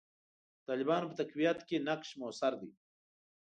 د 0.57 0.59
طالبانو 0.69 1.09
په 1.09 1.15
تقویت 1.21 1.59
کې 1.67 1.83
نقش 1.87 2.09
موثر 2.19 2.53
دی. 2.61 2.71